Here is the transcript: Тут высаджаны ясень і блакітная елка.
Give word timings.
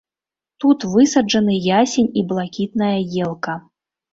Тут 0.63 0.79
высаджаны 0.93 1.53
ясень 1.83 2.09
і 2.23 2.25
блакітная 2.33 2.97
елка. 3.27 3.61